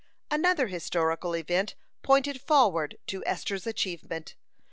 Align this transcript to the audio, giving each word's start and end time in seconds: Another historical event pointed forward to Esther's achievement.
Another 0.31 0.65
historical 0.65 1.35
event 1.35 1.75
pointed 2.01 2.41
forward 2.41 2.97
to 3.05 3.23
Esther's 3.27 3.67
achievement. 3.67 4.33